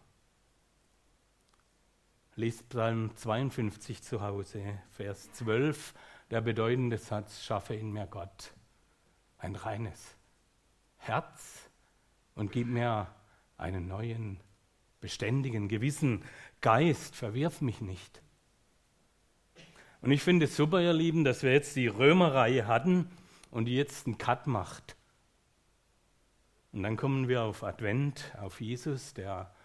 Liest 2.39 2.69
Psalm 2.69 3.17
52 3.17 4.03
zu 4.03 4.21
Hause, 4.21 4.63
Vers 4.91 5.33
12, 5.33 5.95
der 6.31 6.43
bedeutende 6.43 6.99
Satz, 6.99 7.43
schaffe 7.43 7.75
in 7.75 7.93
mir 7.93 8.07
Gott 8.07 8.53
ein 9.39 9.57
reines 9.57 10.19
Herz 10.99 11.71
und 12.35 12.53
gib 12.53 12.67
mir 12.67 13.07
einen 13.57 13.89
neuen, 13.89 14.39
beständigen, 15.01 15.69
gewissen 15.69 16.25
Geist, 16.61 17.17
verwirf 17.17 17.63
mich 17.63 17.81
nicht. 17.81 18.21
Und 20.03 20.11
ich 20.11 20.23
finde 20.23 20.45
es 20.45 20.57
super, 20.57 20.83
ihr 20.83 20.93
Lieben, 20.93 21.25
dass 21.25 21.43
wir 21.43 21.55
jetzt 21.55 21.75
die 21.75 21.87
Römerreihe 21.87 22.67
hatten 22.67 23.11
und 23.51 23.65
die 23.65 23.77
jetzt 23.77 24.07
einen 24.07 24.19
Cut 24.19 24.47
macht. 24.47 24.95
Und 26.73 26.83
dann 26.83 26.99
kommen 26.99 27.29
wir 27.29 27.45
auf 27.45 27.65
Advent, 27.65 28.37
auf 28.39 28.61
Jesus, 28.61 29.15
der 29.15 29.56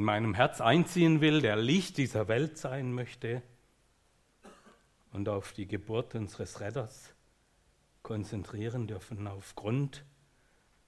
in 0.00 0.06
meinem 0.06 0.32
Herz 0.32 0.62
einziehen 0.62 1.20
will, 1.20 1.42
der 1.42 1.56
Licht 1.56 1.98
dieser 1.98 2.26
Welt 2.26 2.56
sein 2.56 2.90
möchte 2.90 3.42
und 5.12 5.28
auf 5.28 5.52
die 5.52 5.66
Geburt 5.66 6.14
unseres 6.14 6.60
Retters 6.60 7.12
konzentrieren 8.02 8.86
dürfen 8.86 9.26
aufgrund 9.26 10.02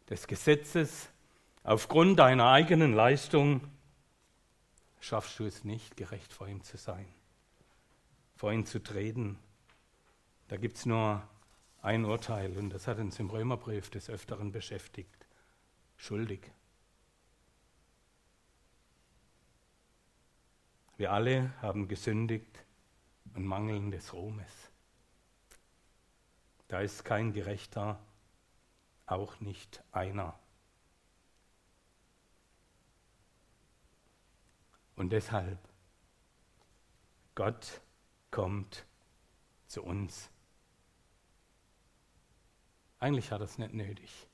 des 0.08 0.26
Gesetzes, 0.26 1.10
aufgrund 1.62 2.20
deiner 2.20 2.52
eigenen 2.52 2.94
Leistung 2.94 3.60
schaffst 4.98 5.38
du 5.38 5.44
es 5.44 5.62
nicht, 5.62 5.94
gerecht 5.98 6.32
vor 6.32 6.48
ihm 6.48 6.64
zu 6.64 6.78
sein, 6.78 7.06
vor 8.34 8.50
ihm 8.50 8.64
zu 8.64 8.82
treten. 8.82 9.38
Da 10.48 10.56
gibt 10.56 10.78
es 10.78 10.86
nur 10.86 11.22
ein 11.82 12.06
Urteil 12.06 12.56
und 12.56 12.70
das 12.70 12.86
hat 12.86 12.96
uns 12.96 13.18
im 13.18 13.28
Römerbrief 13.28 13.90
des 13.90 14.08
Öfteren 14.08 14.52
beschäftigt 14.52 15.26
schuldig. 15.98 16.50
Wir 21.02 21.10
alle 21.10 21.52
haben 21.60 21.88
gesündigt 21.88 22.64
und 23.34 23.44
mangeln 23.44 23.90
des 23.90 24.12
Ruhmes. 24.12 24.70
Da 26.68 26.78
ist 26.78 27.04
kein 27.04 27.32
Gerechter, 27.32 27.98
auch 29.06 29.40
nicht 29.40 29.82
einer. 29.90 30.38
Und 34.94 35.10
deshalb, 35.10 35.58
Gott 37.34 37.80
kommt 38.30 38.86
zu 39.66 39.82
uns. 39.82 40.30
Eigentlich 43.00 43.32
hat 43.32 43.40
er 43.40 43.46
es 43.46 43.58
nicht 43.58 43.74
nötig. 43.74 44.28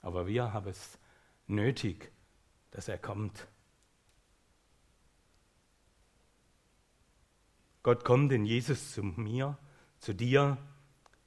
Aber 0.00 0.26
wir 0.26 0.54
haben 0.54 0.68
es 0.68 0.98
nötig, 1.46 2.10
dass 2.70 2.88
er 2.88 2.96
kommt. 2.96 3.46
Gott 7.86 8.02
kommt 8.02 8.32
in 8.32 8.44
Jesus 8.44 8.94
zu 8.94 9.04
mir, 9.04 9.56
zu 10.00 10.12
dir, 10.12 10.58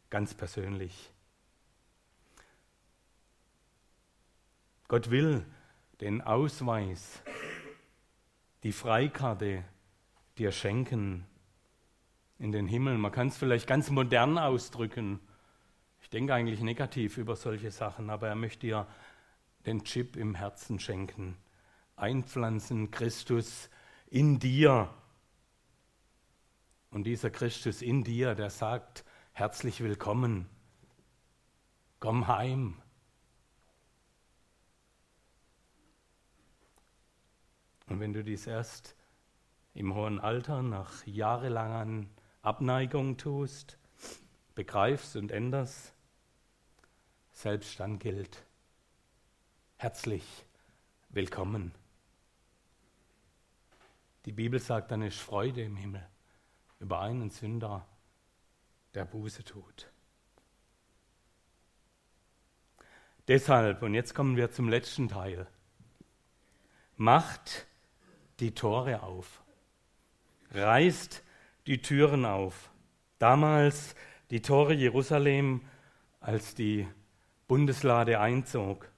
ganz 0.09 0.33
persönlich. 0.33 1.13
Gott 4.89 5.09
will 5.09 5.45
den 6.01 6.19
Ausweis, 6.21 7.21
die 8.63 8.73
Freikarte 8.73 9.63
dir 10.37 10.51
schenken 10.51 11.25
in 12.39 12.51
den 12.51 12.67
Himmel. 12.67 12.97
Man 12.97 13.13
kann 13.13 13.29
es 13.29 13.37
vielleicht 13.37 13.65
ganz 13.65 13.89
modern 13.89 14.37
ausdrücken. 14.37 15.21
Ich 16.01 16.09
denke 16.09 16.33
eigentlich 16.33 16.59
negativ 16.59 17.17
über 17.17 17.37
solche 17.37 17.71
Sachen, 17.71 18.09
aber 18.09 18.27
er 18.27 18.35
möchte 18.35 18.67
dir 18.67 18.87
den 19.65 19.85
Chip 19.85 20.17
im 20.17 20.35
Herzen 20.35 20.77
schenken. 20.77 21.37
Einpflanzen 21.95 22.91
Christus 22.91 23.69
in 24.07 24.39
dir. 24.39 24.93
Und 26.91 27.03
dieser 27.03 27.29
Christus 27.29 27.81
in 27.81 28.03
dir, 28.03 28.34
der 28.34 28.50
sagt, 28.50 29.05
herzlich 29.34 29.81
willkommen, 29.81 30.50
komm 32.00 32.27
heim. 32.27 32.81
Und 37.88 38.00
wenn 38.00 38.13
du 38.13 38.24
dies 38.24 38.48
erst 38.48 38.96
im 39.74 39.93
hohen 39.93 40.19
Alter 40.19 40.63
nach 40.63 41.05
jahrelanger 41.05 42.08
Abneigung 42.41 43.17
tust, 43.17 43.77
begreifst 44.55 45.15
und 45.15 45.31
änderst, 45.31 45.93
selbst 47.34 47.79
dann 47.79 48.00
gilt, 48.00 48.46
herzlich 49.77 50.46
willkommen. 51.10 51.72
Die 54.25 54.31
Bibel 54.31 54.60
sagt, 54.60 54.91
dann 54.91 55.03
ist 55.03 55.19
Freude 55.19 55.63
im 55.63 55.75
Himmel 55.75 56.08
über 56.79 57.01
einen 57.01 57.29
Sünder, 57.29 57.86
der 58.93 59.05
Buße 59.05 59.43
tut. 59.43 59.91
Deshalb, 63.27 63.83
und 63.83 63.93
jetzt 63.93 64.15
kommen 64.15 64.38
wir 64.38 64.51
zum 64.51 64.69
letzten 64.69 65.07
Teil, 65.07 65.45
macht 66.95 67.67
die 68.39 68.55
Tore 68.55 69.03
auf, 69.03 69.43
reißt 70.51 71.24
die 71.67 71.81
Türen 71.81 72.25
auf. 72.25 72.71
Damals 73.19 73.93
die 74.31 74.41
Tore 74.41 74.74
Jerusalem, 74.74 75.62
als 76.19 76.55
die 76.55 76.88
Bundeslade 77.48 78.19
einzog. 78.19 78.89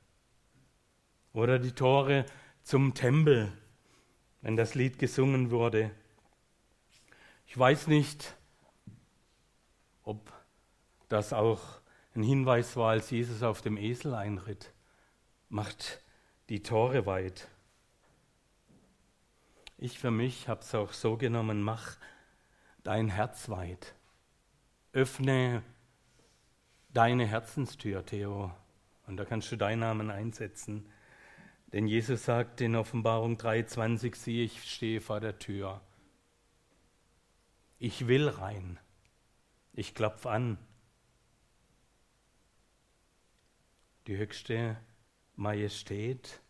Oder 1.33 1.59
die 1.59 1.73
Tore 1.73 2.25
zum 2.63 2.93
Tempel, 2.93 3.51
wenn 4.41 4.55
das 4.55 4.75
Lied 4.75 4.99
gesungen 4.99 5.51
wurde. 5.51 5.91
Ich 7.51 7.57
weiß 7.57 7.87
nicht, 7.87 8.33
ob 10.03 10.31
das 11.09 11.33
auch 11.33 11.59
ein 12.15 12.23
Hinweis 12.23 12.77
war, 12.77 12.91
als 12.91 13.09
Jesus 13.09 13.43
auf 13.43 13.61
dem 13.61 13.75
Esel 13.75 14.13
einritt. 14.15 14.71
Macht 15.49 16.01
die 16.47 16.63
Tore 16.63 17.05
weit. 17.05 17.49
Ich 19.77 19.99
für 19.99 20.11
mich 20.11 20.47
habe 20.47 20.61
es 20.61 20.73
auch 20.73 20.93
so 20.93 21.17
genommen, 21.17 21.61
mach 21.61 21.97
dein 22.83 23.09
Herz 23.09 23.49
weit. 23.49 23.95
Öffne 24.93 25.61
deine 26.93 27.25
Herzenstür, 27.25 28.05
Theo. 28.05 28.55
Und 29.07 29.17
da 29.17 29.25
kannst 29.25 29.51
du 29.51 29.57
deinen 29.57 29.79
Namen 29.79 30.09
einsetzen. 30.09 30.89
Denn 31.73 31.85
Jesus 31.85 32.23
sagt 32.23 32.61
in 32.61 32.77
Offenbarung 32.77 33.35
3,20, 33.35 34.15
siehe, 34.15 34.45
ich 34.45 34.63
stehe 34.63 35.01
vor 35.01 35.19
der 35.19 35.37
Tür. 35.37 35.81
Ich 37.83 38.05
will 38.05 38.29
rein. 38.29 38.77
Ich 39.73 39.95
klopfe 39.95 40.29
an. 40.29 40.59
Die 44.05 44.15
höchste 44.17 44.77
Majestät 45.35 46.41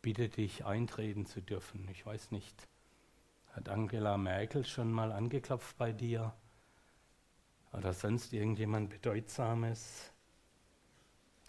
bitte 0.00 0.30
dich 0.30 0.64
eintreten 0.64 1.26
zu 1.26 1.42
dürfen. 1.42 1.86
Ich 1.90 2.06
weiß 2.06 2.30
nicht, 2.30 2.68
hat 3.48 3.68
Angela 3.68 4.16
Merkel 4.16 4.64
schon 4.64 4.90
mal 4.90 5.12
angeklopft 5.12 5.76
bei 5.76 5.92
dir? 5.92 6.32
Oder 7.74 7.92
sonst 7.92 8.32
irgendjemand 8.32 8.88
Bedeutsames? 8.88 10.10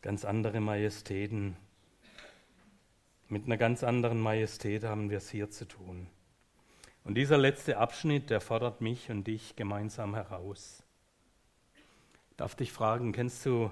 Ganz 0.01 0.25
andere 0.25 0.59
Majestäten. 0.59 1.55
Mit 3.29 3.45
einer 3.45 3.55
ganz 3.55 3.85
anderen 3.85 4.19
Majestät 4.19 4.83
haben 4.83 5.09
wir 5.09 5.19
es 5.19 5.29
hier 5.29 5.49
zu 5.49 5.65
tun. 5.65 6.09
Und 7.03 7.15
dieser 7.15 7.37
letzte 7.37 7.77
Abschnitt, 7.77 8.29
der 8.29 8.41
fordert 8.41 8.81
mich 8.81 9.09
und 9.09 9.25
dich 9.25 9.55
gemeinsam 9.55 10.13
heraus. 10.13 10.83
Ich 12.29 12.37
darf 12.37 12.55
dich 12.55 12.71
fragen, 12.71 13.11
kennst 13.11 13.45
du 13.45 13.71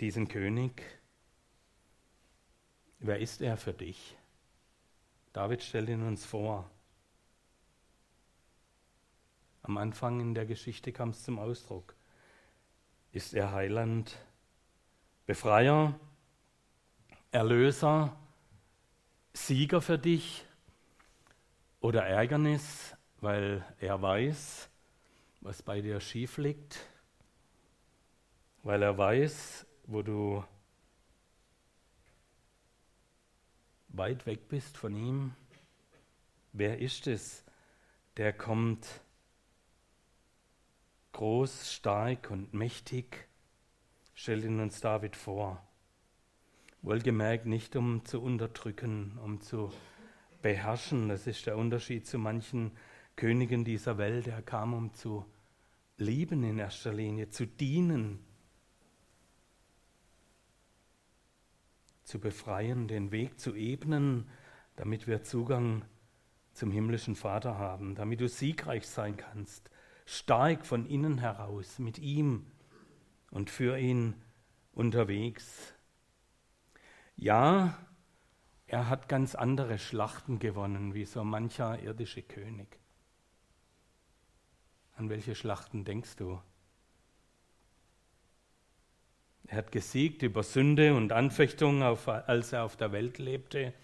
diesen 0.00 0.28
König? 0.28 0.82
Wer 2.98 3.18
ist 3.18 3.42
er 3.42 3.56
für 3.56 3.72
dich? 3.72 4.16
David 5.32 5.62
stellt 5.62 5.88
ihn 5.88 6.02
uns 6.06 6.24
vor. 6.24 6.68
Am 9.62 9.76
Anfang 9.78 10.20
in 10.20 10.34
der 10.34 10.46
Geschichte 10.46 10.92
kam 10.92 11.10
es 11.10 11.22
zum 11.22 11.38
Ausdruck. 11.38 11.94
Ist 13.12 13.34
er 13.34 13.52
Heiland, 13.52 14.18
Befreier, 15.26 15.98
Erlöser, 17.30 18.16
Sieger 19.32 19.80
für 19.80 19.98
dich 19.98 20.44
oder 21.82 22.04
Ärgernis, 22.06 22.96
weil 23.20 23.64
er 23.80 24.00
weiß, 24.00 24.70
was 25.40 25.62
bei 25.62 25.80
dir 25.80 26.00
schief 26.00 26.38
liegt, 26.38 26.86
weil 28.62 28.82
er 28.82 28.96
weiß, 28.96 29.66
wo 29.86 30.02
du 30.02 30.44
weit 33.88 34.24
weg 34.26 34.48
bist 34.48 34.78
von 34.78 34.94
ihm? 34.94 35.34
Wer 36.52 36.78
ist 36.78 37.08
es, 37.08 37.44
der 38.16 38.32
kommt 38.32 38.86
groß, 41.10 41.72
stark 41.72 42.30
und 42.30 42.54
mächtig? 42.54 43.28
Stellt 44.14 44.44
ihn 44.44 44.60
uns 44.60 44.80
David 44.80 45.16
vor. 45.16 45.60
Wohlgemerkt 46.82 47.46
nicht, 47.46 47.74
um 47.74 48.04
zu 48.04 48.22
unterdrücken, 48.22 49.18
um 49.18 49.40
zu 49.40 49.72
beherrschen. 50.42 51.08
Das 51.08 51.26
ist 51.26 51.46
der 51.46 51.56
Unterschied 51.56 52.06
zu 52.06 52.18
manchen 52.18 52.72
Königen 53.16 53.64
dieser 53.64 53.98
Welt. 53.98 54.26
Er 54.26 54.42
kam, 54.42 54.74
um 54.74 54.92
zu 54.92 55.24
lieben 55.96 56.42
in 56.42 56.58
erster 56.58 56.92
Linie, 56.92 57.30
zu 57.30 57.46
dienen, 57.46 58.24
zu 62.02 62.18
befreien, 62.18 62.88
den 62.88 63.12
Weg 63.12 63.38
zu 63.38 63.54
ebnen, 63.54 64.28
damit 64.76 65.06
wir 65.06 65.22
Zugang 65.22 65.84
zum 66.52 66.70
himmlischen 66.70 67.14
Vater 67.14 67.56
haben, 67.56 67.94
damit 67.94 68.20
du 68.20 68.28
siegreich 68.28 68.86
sein 68.86 69.16
kannst, 69.16 69.70
stark 70.04 70.66
von 70.66 70.86
innen 70.86 71.18
heraus, 71.18 71.78
mit 71.78 71.98
ihm 71.98 72.46
und 73.30 73.48
für 73.48 73.78
ihn 73.78 74.14
unterwegs. 74.72 75.74
Ja, 77.16 77.78
er 78.72 78.88
hat 78.88 79.06
ganz 79.06 79.34
andere 79.34 79.78
Schlachten 79.78 80.38
gewonnen, 80.38 80.94
wie 80.94 81.04
so 81.04 81.22
mancher 81.24 81.78
irdische 81.80 82.22
König. 82.22 82.78
An 84.96 85.10
welche 85.10 85.34
Schlachten 85.34 85.84
denkst 85.84 86.16
du? 86.16 86.40
Er 89.46 89.58
hat 89.58 89.72
gesiegt 89.72 90.22
über 90.22 90.42
Sünde 90.42 90.94
und 90.94 91.12
Anfechtung, 91.12 91.82
auf, 91.82 92.08
als 92.08 92.54
er 92.54 92.64
auf 92.64 92.76
der 92.76 92.92
Welt 92.92 93.18
lebte. 93.18 93.74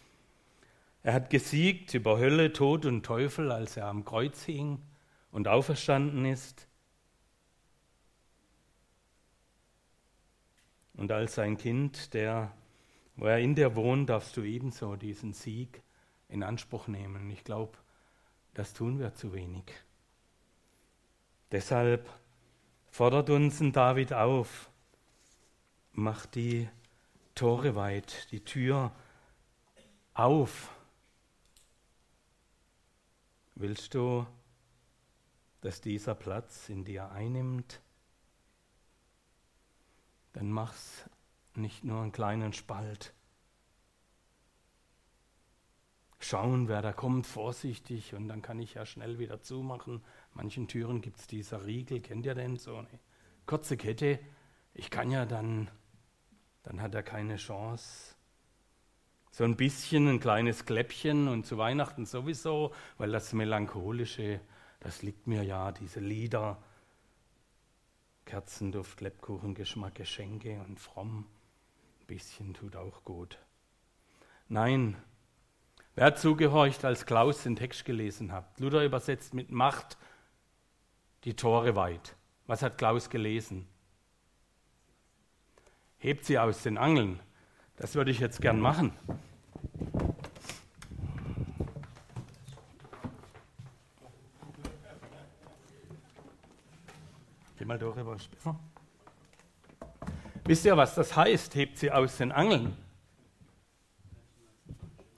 Er 1.03 1.13
hat 1.13 1.29
gesiegt 1.29 1.93
über 1.93 2.19
Hölle, 2.19 2.55
Tod 2.55 2.87
und 2.87 3.05
Teufel, 3.05 3.53
als 3.53 3.77
er 3.77 3.89
am 3.89 4.07
Kreuz 4.07 4.43
hing 4.43 4.81
und 5.31 5.49
auferstanden 5.49 6.25
ist. 6.25 6.67
Und 10.95 11.13
als 11.13 11.35
sein 11.35 11.59
Kind, 11.59 12.15
der, 12.15 12.55
wo 13.19 13.27
er 13.27 13.41
in 13.41 13.57
dir 13.57 13.75
wohnt, 13.75 14.09
darfst 14.09 14.37
du 14.37 14.43
ebenso 14.43 14.95
diesen 14.95 15.33
Sieg 15.33 15.83
in 16.29 16.45
Anspruch 16.45 16.87
nehmen. 16.87 17.29
Ich 17.31 17.43
glaube, 17.43 17.77
das 18.55 18.73
tun 18.73 19.01
wir 19.01 19.13
zu 19.13 19.33
wenig. 19.33 19.65
Deshalb 21.51 22.09
fordert 22.87 23.29
uns 23.29 23.61
ein 23.61 23.73
David 23.73 24.13
auf, 24.13 24.71
mach 25.93 26.27
die 26.27 26.69
Tore 27.35 27.75
weit, 27.75 28.31
die 28.31 28.45
Tür 28.45 28.93
auf. 30.15 30.71
Willst 33.57 33.95
du, 33.95 34.27
dass 35.61 35.81
dieser 35.81 36.15
Platz 36.15 36.69
in 36.69 36.85
dir 36.85 37.11
einnimmt? 37.11 37.81
Dann 40.35 40.53
mach's 40.53 41.05
nicht 41.59 41.85
nur 41.85 42.03
einen 42.03 42.13
kleinen 42.13 42.53
Spalt. 42.53 43.13
Schauen, 46.21 46.69
wer 46.69 46.83
da 46.83 46.93
kommt, 46.93 47.27
vorsichtig 47.27 48.15
und 48.15 48.29
dann 48.29 48.43
kann 48.43 48.59
ich 48.59 48.75
ja 48.75 48.85
schnell 48.87 49.19
wieder 49.19 49.41
zumachen. 49.41 50.03
Manchen 50.35 50.67
Türen 50.67 51.01
gibt 51.01 51.21
es 51.21 51.27
dieser 51.27 51.65
Riegel, 51.65 52.01
kennt 52.01 52.27
ihr 52.27 52.35
denn 52.35 52.57
so 52.57 52.77
eine 52.77 52.89
kurze 53.47 53.77
Kette? 53.77 54.19
Ich 54.75 54.91
kann 54.91 55.11
ja 55.11 55.27
dann 55.27 55.71
dann 56.69 56.83
hat 56.83 56.95
er 56.95 57.03
keine 57.03 57.37
Chance. 57.37 58.15
So 59.31 59.45
ein 59.45 59.57
bisschen 59.57 60.07
ein 60.07 60.21
kleines 60.21 60.67
Kläppchen 60.67 61.27
und 61.27 61.47
zu 61.47 61.57
Weihnachten 61.57 62.05
sowieso, 62.05 62.75
weil 62.99 63.11
das 63.11 63.33
Melancholische, 63.33 64.41
das 64.81 65.01
liegt 65.01 65.27
mir 65.27 65.43
ja, 65.45 65.73
diese 65.73 66.01
Lieder, 66.01 66.63
Kerzenduft, 68.27 69.01
Lebkuchengeschmack, 69.01 69.95
Geschenke 69.95 70.61
und 70.69 70.79
fromm. 70.79 71.25
Bisschen 72.09 72.55
tut 72.55 72.75
auch 72.75 73.05
gut. 73.05 73.39
Nein, 74.49 74.97
wer 75.95 76.07
hat 76.07 76.19
zugehorcht, 76.19 76.83
als 76.87 77.05
Klaus 77.05 77.43
den 77.43 77.55
Text 77.55 77.85
gelesen 77.85 78.33
hat? 78.33 78.59
Luther 78.59 78.83
übersetzt 78.83 79.35
mit 79.35 79.51
Macht 79.51 79.99
die 81.25 81.37
Tore 81.37 81.77
weit. 81.77 82.17
Was 82.47 82.63
hat 82.63 82.79
Klaus 82.79 83.11
gelesen? 83.11 83.69
Hebt 85.99 86.25
sie 86.25 86.39
aus 86.39 86.63
den 86.63 86.79
Angeln. 86.79 87.21
Das 87.77 87.95
würde 87.95 88.11
ich 88.11 88.21
jetzt 88.21 88.41
gern 88.41 88.59
machen. 88.59 88.93
Geh 97.59 97.67
mal 97.67 97.79
darüber, 97.79 98.17
ist 98.17 98.31
besser. 98.31 98.59
Wisst 100.49 100.65
ihr, 100.65 100.79
was 100.79 100.95
das 100.95 101.15
heißt? 101.15 101.55
Hebt 101.57 101.77
sie 101.77 101.93
aus 101.93 102.17
den 102.17 102.33
Angeln. 102.33 102.75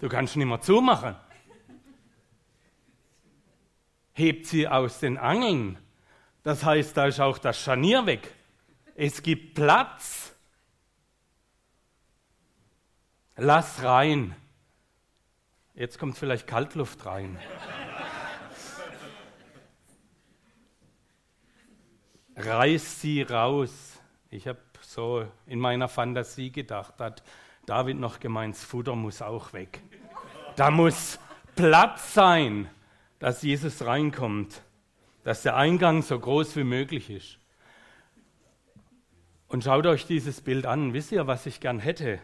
Du 0.00 0.08
kannst 0.08 0.34
nicht 0.34 0.44
mehr 0.44 0.60
zumachen. 0.60 1.14
Hebt 4.12 4.46
sie 4.46 4.66
aus 4.66 4.98
den 4.98 5.18
Angeln. 5.18 5.78
Das 6.42 6.64
heißt, 6.64 6.96
da 6.96 7.06
ist 7.06 7.20
auch 7.20 7.38
das 7.38 7.60
Scharnier 7.60 8.06
weg. 8.06 8.34
Es 8.96 9.22
gibt 9.22 9.54
Platz. 9.54 10.34
Lass 13.36 13.84
rein. 13.84 14.34
Jetzt 15.74 16.00
kommt 16.00 16.18
vielleicht 16.18 16.48
Kaltluft 16.48 17.06
rein. 17.06 17.38
Reiß 22.34 23.00
sie 23.00 23.22
raus. 23.22 23.96
Ich 24.28 24.48
habe 24.48 24.58
so 24.82 25.26
in 25.46 25.58
meiner 25.58 25.88
Fantasie 25.88 26.50
gedacht, 26.50 26.98
hat 26.98 27.22
David 27.66 27.98
noch 27.98 28.20
gemeint, 28.20 28.54
das 28.54 28.64
Futter 28.64 28.96
muss 28.96 29.22
auch 29.22 29.52
weg. 29.52 29.80
Da 30.56 30.70
muss 30.70 31.18
Platz 31.56 32.14
sein, 32.14 32.68
dass 33.18 33.42
Jesus 33.42 33.84
reinkommt, 33.84 34.62
dass 35.24 35.42
der 35.42 35.56
Eingang 35.56 36.02
so 36.02 36.18
groß 36.18 36.56
wie 36.56 36.64
möglich 36.64 37.10
ist. 37.10 37.38
Und 39.48 39.64
schaut 39.64 39.86
euch 39.86 40.06
dieses 40.06 40.40
Bild 40.40 40.64
an. 40.66 40.92
Wisst 40.92 41.12
ihr, 41.12 41.26
was 41.26 41.46
ich 41.46 41.60
gern 41.60 41.80
hätte? 41.80 42.20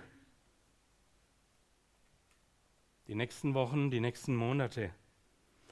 die 3.08 3.14
nächsten 3.14 3.54
Wochen, 3.54 3.90
die 3.90 4.00
nächsten 4.00 4.34
Monate. 4.34 4.90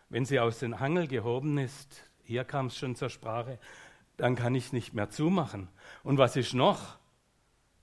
Wenn 0.09 0.25
sie 0.25 0.39
aus 0.39 0.61
den 0.61 0.81
Hangel 0.81 1.09
gehoben 1.09 1.59
ist, 1.59 2.09
hier 2.23 2.45
kam 2.45 2.67
es 2.67 2.79
schon 2.79 2.95
zur 2.95 3.11
Sprache, 3.11 3.59
dann 4.17 4.37
kann 4.37 4.55
ich 4.55 4.67
es 4.67 4.73
nicht 4.73 4.95
mehr 4.95 5.11
zumachen. 5.11 5.69
Und 6.03 6.19
was 6.19 6.37
ist 6.37 6.55
noch? 6.55 6.99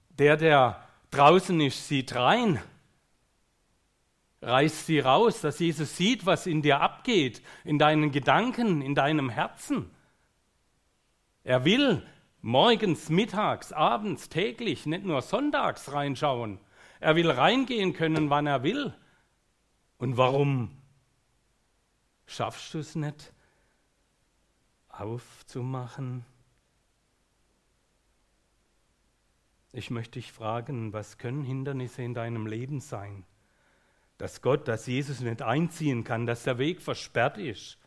Der, 0.10 0.38
der 0.38 0.88
draußen 1.12 1.60
ist, 1.62 1.88
sieht 1.88 2.16
rein. 2.16 2.62
Reißt 4.42 4.88
sie 4.88 5.00
raus, 5.00 5.42
dass 5.42 5.60
Jesus 5.60 5.96
sieht, 5.98 6.26
was 6.26 6.48
in 6.48 6.62
dir 6.62 6.82
abgeht, 6.82 7.44
in 7.64 7.78
deinen 7.78 8.12
Gedanken, 8.12 8.82
in 8.82 8.96
deinem 8.96 9.30
Herzen. 9.30 9.92
Er 11.44 11.66
will 11.66 12.06
morgens, 12.42 13.10
mittags, 13.10 13.72
abends, 13.72 14.30
täglich, 14.30 14.86
nicht 14.86 15.06
nur 15.06 15.22
sonntags 15.22 15.92
reinschauen. 15.92 16.60
Er 17.00 17.16
will 17.16 17.30
reingehen 17.30 17.94
können, 17.94 18.30
wann 18.30 18.48
er 18.48 18.64
will. 18.64 18.94
Und 19.98 20.18
warum 20.18 20.72
schaffst 22.26 22.74
du 22.74 22.80
es 22.80 22.96
nicht, 22.96 23.34
aufzumachen? 24.92 26.26
Ich 29.74 29.90
möchte 29.90 30.20
dich 30.20 30.32
fragen, 30.32 30.92
was 30.92 31.18
können 31.18 31.44
Hindernisse 31.44 32.02
in 32.04 32.14
deinem 32.14 32.46
Leben 32.46 32.82
sein? 32.82 33.24
Dass 34.18 34.42
Gott, 34.42 34.68
dass 34.68 34.86
Jesus 34.86 35.22
nicht 35.22 35.42
einziehen 35.42 36.04
kann, 36.04 36.26
dass 36.26 36.44
der 36.44 36.58
Weg 36.58 36.82
versperrt 36.82 37.38
ist, 37.38 37.78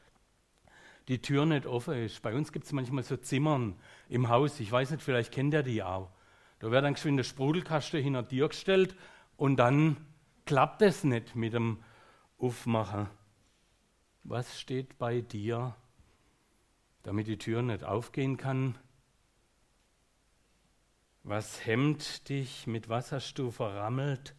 die 1.09 1.21
Tür 1.21 1.45
nicht 1.45 1.67
offen 1.67 1.95
ist. 1.95 2.23
Bei 2.23 2.35
uns 2.35 2.53
gibt 2.53 2.65
es 2.65 2.73
manchmal 2.73 3.05
so 3.05 3.17
Zimmern 3.17 3.79
im 4.09 4.29
Haus, 4.31 4.59
ich 4.61 4.73
weiß 4.73 4.91
nicht, 4.91 5.03
vielleicht 5.03 5.33
kennt 5.33 5.53
ihr 5.53 5.63
die 5.63 5.83
auch. 5.83 6.11
Da 6.59 6.71
wird 6.71 6.85
dann 6.85 6.95
geschwind 6.95 7.19
der 7.19 7.25
Sprudelkasten 7.25 8.03
hinter 8.03 8.23
dir 8.23 8.49
gestellt 8.49 8.97
und 9.37 9.57
dann 9.57 9.99
klappt 10.47 10.81
es 10.81 11.05
nicht 11.05 11.37
mit 11.37 11.53
dem 11.53 11.83
aufmachen. 12.39 13.09
Was 14.23 14.59
steht 14.59 14.97
bei 14.97 15.21
dir, 15.21 15.77
damit 17.05 17.29
die 17.29 17.39
Tür 17.39 17.63
nicht 17.63 17.85
aufgehen 17.85 18.37
kann? 18.37 18.77
Was 21.23 21.65
hemmt 21.65 22.29
dich? 22.29 22.67
Mit 22.67 22.89
was 22.89 23.13
hast 23.13 23.35
du 23.39 23.51
verrammelt? 23.51 24.35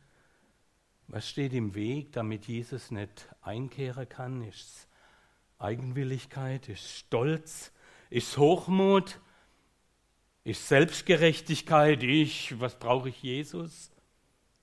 Was 1.08 1.30
steht 1.30 1.54
im 1.54 1.74
Weg, 1.76 2.12
damit 2.12 2.48
Jesus 2.48 2.92
nicht 2.92 3.30
einkehren 3.42 4.10
kann? 4.10 4.42
Ist 4.42 4.60
es 4.60 4.88
Eigenwilligkeit? 5.58 6.68
Ist 6.68 6.84
es 6.84 7.00
Stolz? 7.00 7.72
Ist 8.10 8.30
es 8.30 8.38
Hochmut? 8.38 9.22
Ist 10.44 10.68
Selbstgerechtigkeit? 10.68 12.04
Ich, 12.04 12.60
was 12.60 12.78
brauche 12.78 13.10
ich 13.10 13.22
Jesus? 13.22 13.92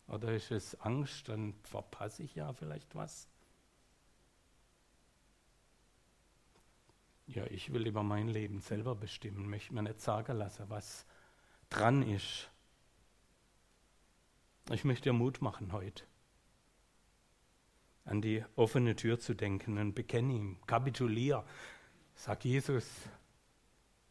Oder 0.08 0.34
ist 0.34 0.50
es 0.50 0.80
Angst, 0.80 1.28
dann 1.28 1.54
verpasse 1.62 2.24
ich 2.24 2.34
ja 2.34 2.52
vielleicht 2.52 2.94
was? 2.94 3.28
Ja, 7.26 7.44
ich 7.46 7.72
will 7.72 7.86
über 7.86 8.02
mein 8.02 8.28
Leben 8.28 8.60
selber 8.60 8.94
bestimmen, 8.94 9.48
möchte 9.48 9.74
mir 9.74 9.82
nicht 9.82 10.00
sagen 10.00 10.36
lassen, 10.36 10.68
was 10.68 11.06
dran 11.70 12.02
ist. 12.02 12.50
Ich 14.70 14.84
möchte 14.84 15.04
dir 15.04 15.12
Mut 15.12 15.40
machen 15.40 15.72
heute, 15.72 16.04
an 18.04 18.20
die 18.20 18.44
offene 18.56 18.96
Tür 18.96 19.18
zu 19.18 19.34
denken 19.34 19.78
und 19.78 19.94
bekenne 19.94 20.34
ihm, 20.34 20.58
kapitulier. 20.66 21.44
Sag 22.14 22.44
Jesus, 22.44 22.86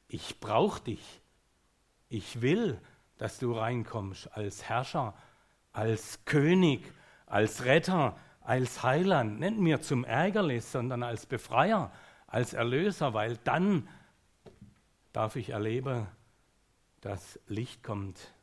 ich 0.07 0.39
brauche 0.39 0.81
dich. 0.81 1.21
Ich 2.09 2.41
will, 2.41 2.81
dass 3.17 3.39
du 3.39 3.53
reinkommst 3.53 4.31
als 4.33 4.63
Herrscher, 4.63 5.13
als 5.71 6.25
König, 6.25 6.91
als 7.25 7.63
Retter, 7.63 8.17
als 8.41 8.83
Heiland, 8.83 9.39
nicht 9.39 9.57
mir 9.57 9.81
zum 9.81 10.03
Ärgernis, 10.03 10.71
sondern 10.71 11.03
als 11.03 11.25
Befreier, 11.25 11.91
als 12.31 12.53
Erlöser, 12.53 13.13
weil 13.13 13.37
dann 13.43 13.87
darf 15.11 15.35
ich 15.35 15.49
erleben, 15.49 16.07
dass 17.01 17.39
Licht 17.47 17.83
kommt, 17.83 18.33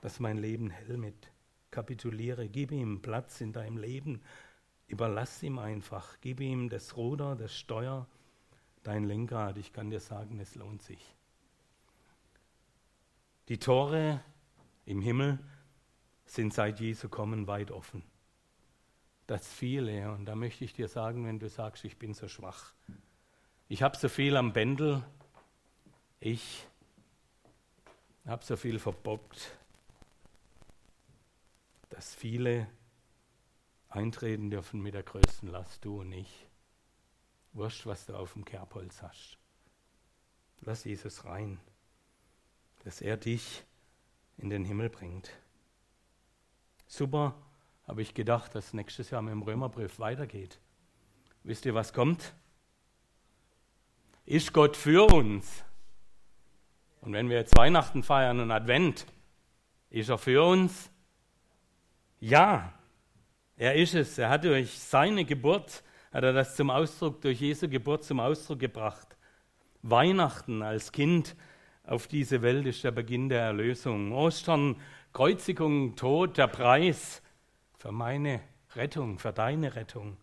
dass 0.00 0.18
mein 0.18 0.36
Leben 0.36 0.70
hell 0.70 0.96
mit. 0.96 1.30
Kapituliere, 1.70 2.48
gib 2.48 2.72
ihm 2.72 3.00
Platz 3.00 3.40
in 3.40 3.52
deinem 3.52 3.76
Leben, 3.76 4.22
überlass 4.88 5.40
ihm 5.42 5.58
einfach, 5.58 6.16
gib 6.20 6.40
ihm 6.40 6.68
das 6.68 6.96
Ruder, 6.96 7.36
das 7.36 7.54
Steuer, 7.54 8.08
dein 8.82 9.04
Lenkrad. 9.04 9.56
Ich 9.56 9.72
kann 9.72 9.90
dir 9.90 10.00
sagen, 10.00 10.40
es 10.40 10.56
lohnt 10.56 10.82
sich. 10.82 11.14
Die 13.48 13.58
Tore 13.58 14.20
im 14.84 15.00
Himmel 15.00 15.38
sind 16.24 16.52
seit 16.52 16.80
Jesu 16.80 17.08
kommen 17.08 17.46
weit 17.46 17.70
offen. 17.70 18.02
Das 19.28 19.46
viele, 19.46 20.10
und 20.12 20.24
da 20.24 20.34
möchte 20.34 20.64
ich 20.64 20.72
dir 20.72 20.88
sagen, 20.88 21.24
wenn 21.24 21.38
du 21.38 21.48
sagst, 21.48 21.84
ich 21.84 21.98
bin 21.98 22.14
so 22.14 22.26
schwach, 22.28 22.74
ich 23.68 23.82
habe 23.82 23.96
so 23.96 24.08
viel 24.08 24.36
am 24.36 24.52
Bändel, 24.52 25.04
ich 26.20 26.66
habe 28.26 28.44
so 28.44 28.56
viel 28.56 28.78
verbockt, 28.78 29.56
dass 31.90 32.14
viele 32.14 32.68
eintreten 33.88 34.50
dürfen 34.50 34.80
mit 34.80 34.94
der 34.94 35.02
größten 35.02 35.48
Last, 35.48 35.84
du 35.84 36.00
und 36.00 36.12
ich. 36.12 36.46
Wurscht, 37.52 37.86
was 37.86 38.06
du 38.06 38.14
auf 38.14 38.34
dem 38.34 38.44
Kerbholz 38.44 39.02
hast. 39.02 39.38
Lass 40.60 40.84
Jesus 40.84 41.24
rein, 41.24 41.60
dass 42.84 43.00
er 43.00 43.16
dich 43.16 43.64
in 44.36 44.50
den 44.50 44.64
Himmel 44.64 44.90
bringt. 44.90 45.30
Super, 46.86 47.34
habe 47.86 48.02
ich 48.02 48.14
gedacht, 48.14 48.54
dass 48.54 48.74
nächstes 48.74 49.10
Jahr 49.10 49.22
mit 49.22 49.32
dem 49.32 49.42
Römerbrief 49.42 49.98
weitergeht. 49.98 50.60
Wisst 51.42 51.64
ihr, 51.64 51.74
was 51.74 51.92
kommt? 51.92 52.34
Ist 54.28 54.52
Gott 54.52 54.76
für 54.76 55.10
uns? 55.10 55.64
Und 57.00 57.14
wenn 57.14 57.30
wir 57.30 57.38
jetzt 57.38 57.56
Weihnachten 57.56 58.02
feiern 58.02 58.40
und 58.40 58.50
Advent, 58.50 59.06
ist 59.88 60.10
er 60.10 60.18
für 60.18 60.44
uns? 60.44 60.90
Ja, 62.20 62.74
er 63.56 63.76
ist 63.76 63.94
es. 63.94 64.18
Er 64.18 64.28
hat 64.28 64.44
durch 64.44 64.78
seine 64.78 65.24
Geburt, 65.24 65.82
hat 66.12 66.24
er 66.24 66.34
das 66.34 66.56
zum 66.56 66.68
Ausdruck, 66.68 67.22
durch 67.22 67.40
Jesu 67.40 67.70
Geburt 67.70 68.04
zum 68.04 68.20
Ausdruck 68.20 68.58
gebracht. 68.58 69.16
Weihnachten 69.80 70.60
als 70.60 70.92
Kind 70.92 71.34
auf 71.84 72.06
diese 72.06 72.42
Welt 72.42 72.66
ist 72.66 72.84
der 72.84 72.90
Beginn 72.90 73.30
der 73.30 73.40
Erlösung. 73.40 74.12
Ostern 74.12 74.76
Kreuzigung, 75.14 75.96
Tod, 75.96 76.36
der 76.36 76.48
Preis 76.48 77.22
für 77.78 77.92
meine 77.92 78.42
Rettung, 78.74 79.18
für 79.18 79.32
deine 79.32 79.74
Rettung. 79.74 80.18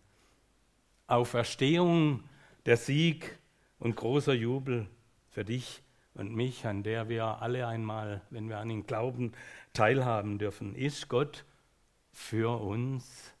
Auferstehung, 1.08 2.22
der 2.66 2.76
Sieg 2.76 3.40
und 3.78 3.96
großer 3.96 4.34
Jubel 4.34 4.88
für 5.28 5.44
dich 5.44 5.82
und 6.14 6.34
mich, 6.34 6.66
an 6.66 6.82
der 6.82 7.08
wir 7.08 7.42
alle 7.42 7.66
einmal, 7.66 8.22
wenn 8.30 8.48
wir 8.48 8.58
an 8.58 8.70
ihn 8.70 8.86
glauben, 8.86 9.32
teilhaben 9.72 10.38
dürfen. 10.38 10.74
Ist 10.74 11.08
Gott 11.08 11.44
für 12.12 12.60
uns? 12.60 13.32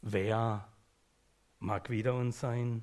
Wer 0.00 0.68
mag 1.60 1.90
wieder 1.90 2.14
uns 2.14 2.40
sein? 2.40 2.82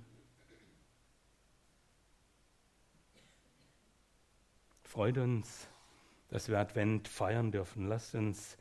Freut 4.84 5.18
uns, 5.18 5.68
dass 6.30 6.48
wir 6.48 6.60
Advent 6.60 7.10
feiern 7.10 7.52
dürfen. 7.52 7.88
Lasst 7.88 8.16
uns 8.16 8.58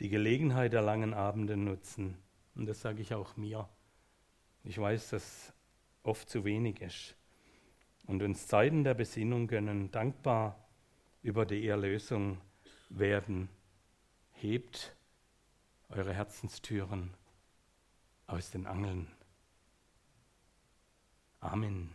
die 0.00 0.10
Gelegenheit 0.10 0.74
der 0.74 0.82
langen 0.82 1.14
Abende 1.14 1.56
nutzen. 1.56 2.18
Und 2.54 2.66
das 2.66 2.80
sage 2.80 3.00
ich 3.00 3.14
auch 3.14 3.36
mir. 3.36 3.68
Ich 4.64 4.78
weiß, 4.78 5.10
dass 5.10 5.54
oft 6.02 6.28
zu 6.28 6.44
wenig 6.44 6.82
ist. 6.82 7.17
Und 8.08 8.22
uns 8.22 8.46
Zeiten 8.46 8.84
der 8.84 8.94
Besinnung 8.94 9.46
gönnen, 9.46 9.90
dankbar 9.90 10.58
über 11.22 11.44
die 11.44 11.68
Erlösung 11.68 12.40
werden. 12.88 13.50
Hebt 14.32 14.96
eure 15.90 16.14
Herzenstüren 16.14 17.14
aus 18.26 18.50
den 18.50 18.66
Angeln. 18.66 19.08
Amen. 21.40 21.90